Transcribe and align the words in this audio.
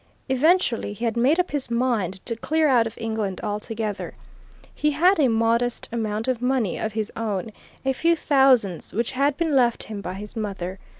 Eventually 0.29 0.93
he 0.93 1.05
had 1.05 1.15
made 1.15 1.39
up 1.39 1.51
his 1.51 1.69
mind 1.69 2.25
to 2.25 2.35
clear 2.35 2.67
out 2.67 2.87
of 2.87 2.97
England 2.97 3.39
altogether. 3.43 4.15
He 4.73 4.89
had 4.89 5.19
a 5.19 5.27
modest 5.27 5.87
amount 5.91 6.27
of 6.27 6.41
money 6.41 6.79
of 6.79 6.93
his 6.93 7.11
own, 7.15 7.51
a 7.85 7.93
few 7.93 8.15
thousands 8.15 8.95
which 8.95 9.11
had 9.11 9.37
been 9.37 9.55
left 9.55 9.83
him 9.83 10.01
by 10.01 10.15
his 10.15 10.35
mother. 10.35 10.79